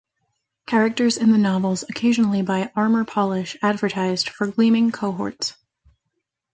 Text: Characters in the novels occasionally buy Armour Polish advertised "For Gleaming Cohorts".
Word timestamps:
Characters 0.65 1.15
in 1.15 1.31
the 1.31 1.37
novels 1.37 1.83
occasionally 1.87 2.41
buy 2.41 2.71
Armour 2.75 3.05
Polish 3.05 3.55
advertised 3.61 4.29
"For 4.29 4.47
Gleaming 4.47 4.91
Cohorts". 4.91 5.53